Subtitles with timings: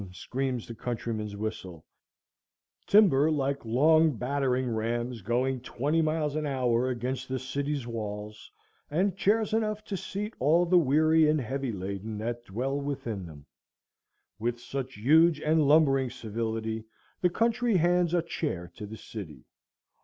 [0.13, 1.85] screams the countryman's whistle;
[2.87, 8.49] timber like long battering rams going twenty miles an hour against the city's walls,
[8.89, 13.45] and chairs enough to seat all the weary and heavy laden that dwell within them.
[14.39, 16.85] With such huge and lumbering civility
[17.21, 19.45] the country hands a chair to the city.